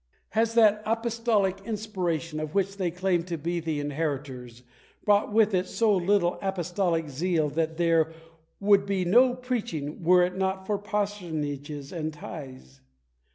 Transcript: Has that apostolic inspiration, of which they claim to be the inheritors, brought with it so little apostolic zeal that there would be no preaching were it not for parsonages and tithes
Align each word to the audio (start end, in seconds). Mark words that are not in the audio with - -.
Has 0.29 0.55
that 0.55 0.81
apostolic 0.83 1.61
inspiration, 1.63 2.39
of 2.39 2.55
which 2.55 2.77
they 2.77 2.89
claim 2.89 3.21
to 3.25 3.37
be 3.37 3.59
the 3.59 3.79
inheritors, 3.79 4.63
brought 5.05 5.31
with 5.31 5.53
it 5.53 5.67
so 5.67 5.95
little 5.95 6.39
apostolic 6.41 7.07
zeal 7.07 7.49
that 7.51 7.77
there 7.77 8.11
would 8.59 8.87
be 8.87 9.05
no 9.05 9.35
preaching 9.35 10.01
were 10.03 10.23
it 10.23 10.35
not 10.35 10.65
for 10.65 10.79
parsonages 10.79 11.91
and 11.91 12.11
tithes 12.13 12.81